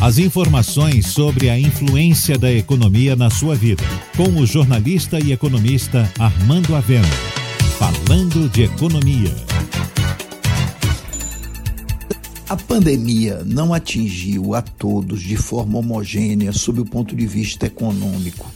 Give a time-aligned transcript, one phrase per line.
[0.00, 3.84] As informações sobre a influência da economia na sua vida,
[4.16, 7.06] com o jornalista e economista Armando Avena.
[7.78, 9.30] Falando de economia.
[12.48, 18.50] A pandemia não atingiu a todos de forma homogênea sob o ponto de vista econômico.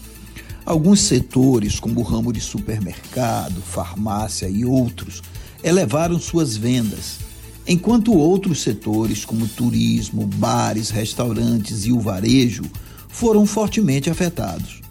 [0.64, 5.22] Alguns setores, como o ramo de supermercado, farmácia e outros,
[5.62, 7.18] elevaram suas vendas
[7.66, 12.64] enquanto outros setores, como turismo, bares, restaurantes e o varejo,
[13.08, 14.82] foram fortemente afetados.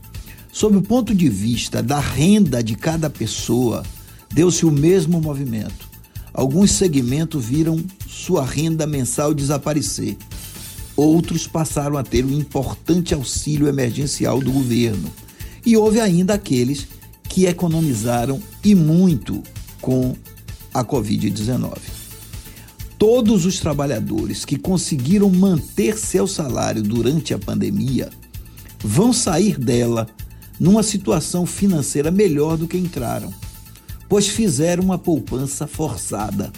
[0.51, 3.83] Sob o ponto de vista da renda de cada pessoa,
[4.31, 5.89] deu-se o mesmo movimento.
[6.33, 10.17] Alguns segmentos viram sua renda mensal desaparecer.
[10.95, 15.11] Outros passaram a ter um importante auxílio emergencial do governo.
[15.65, 16.87] E houve ainda aqueles
[17.27, 19.41] que economizaram e muito
[19.81, 20.15] com
[20.73, 22.02] a Covid-19
[23.05, 28.09] todos os trabalhadores que conseguiram manter seu salário durante a pandemia
[28.81, 30.07] vão sair dela
[30.57, 33.33] numa situação financeira melhor do que entraram,
[34.07, 36.49] pois fizeram uma poupança forçada.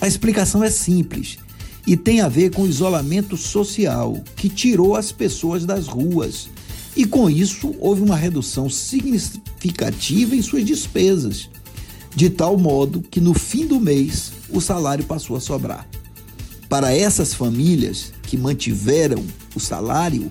[0.00, 1.36] A explicação é simples
[1.84, 6.48] e tem a ver com o isolamento social que tirou as pessoas das ruas.
[6.96, 11.50] E com isso houve uma redução significativa em suas despesas,
[12.16, 15.86] de tal modo que no fim do mês o salário passou a sobrar.
[16.66, 19.22] Para essas famílias que mantiveram
[19.54, 20.30] o salário,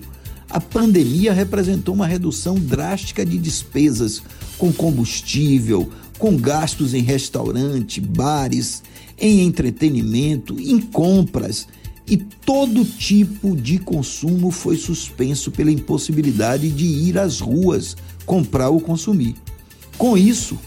[0.50, 4.20] a pandemia representou uma redução drástica de despesas
[4.58, 8.82] com combustível, com gastos em restaurante, bares,
[9.16, 11.68] em entretenimento, em compras
[12.08, 18.80] e todo tipo de consumo foi suspenso pela impossibilidade de ir às ruas comprar ou
[18.80, 19.34] consumir.
[19.96, 20.58] Com isso,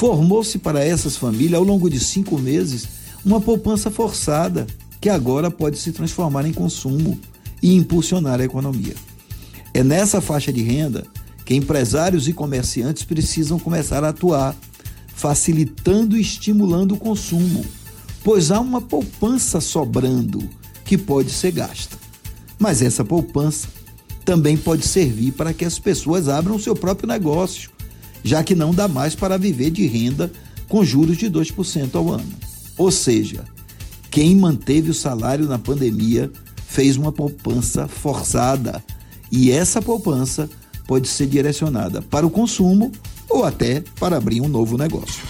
[0.00, 2.88] Formou-se para essas famílias, ao longo de cinco meses,
[3.22, 4.66] uma poupança forçada,
[4.98, 7.20] que agora pode se transformar em consumo
[7.62, 8.94] e impulsionar a economia.
[9.74, 11.06] É nessa faixa de renda
[11.44, 14.56] que empresários e comerciantes precisam começar a atuar,
[15.14, 17.62] facilitando e estimulando o consumo,
[18.24, 20.48] pois há uma poupança sobrando
[20.82, 21.98] que pode ser gasta.
[22.58, 23.68] Mas essa poupança
[24.24, 27.70] também pode servir para que as pessoas abram seu próprio negócio
[28.22, 30.30] já que não dá mais para viver de renda
[30.68, 32.32] com juros de 2% ao ano.
[32.76, 33.44] Ou seja,
[34.10, 36.30] quem manteve o salário na pandemia
[36.66, 38.82] fez uma poupança forçada
[39.30, 40.48] e essa poupança
[40.86, 42.90] pode ser direcionada para o consumo
[43.28, 45.22] ou até para abrir um novo negócio.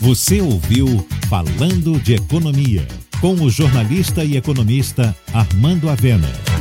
[0.00, 2.86] Você ouviu Falando de Economia
[3.20, 6.51] com o jornalista e economista Armando Avena.